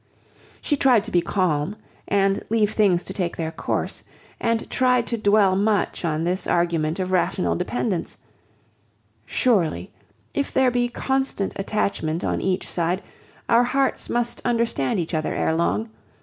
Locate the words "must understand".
14.09-14.99